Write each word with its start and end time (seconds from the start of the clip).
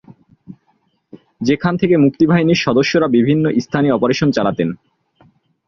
যেখান 1.41 1.73
থেকে 1.77 1.95
মুক্তিবাহিনীর 1.97 2.63
সদস্যরা 2.65 3.07
বিভিন্ন 3.07 3.45
স্থানে 3.59 3.87
অপারেশন 3.91 4.29
চালাতেন। 4.31 4.69